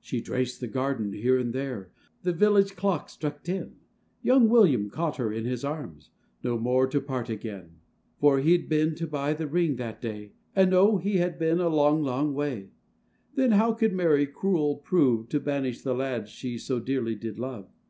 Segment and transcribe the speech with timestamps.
[0.00, 1.90] She traced the garden here and there,
[2.22, 3.74] The village clock struck ten;
[4.22, 6.08] Young William caught her in his arms,
[6.42, 7.72] No more to part again:
[8.18, 10.96] For he'd been to buy the ring that day, And O!
[10.96, 12.70] he had been a long, long way;—
[13.34, 17.68] Then, how could Mary cruel prove, To banish the lad she so dearly did love?